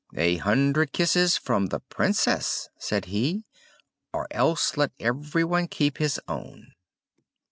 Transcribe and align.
"A 0.17 0.37
hundred 0.37 0.93
kisses 0.93 1.37
from 1.37 1.67
the 1.67 1.79
Princess," 1.79 2.69
said 2.79 3.05
he, 3.05 3.45
"or 4.11 4.27
else 4.31 4.75
let 4.75 4.93
everyone 4.99 5.67
keep 5.67 5.99
his 5.99 6.19
own!" 6.27 6.71